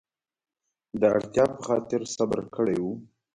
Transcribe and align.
د 0.99 1.01
اړتیا 1.15 1.45
په 1.55 1.61
خاطر 1.67 2.01
صبر 2.15 2.39
کړی 2.55 2.77
و. 2.83 2.85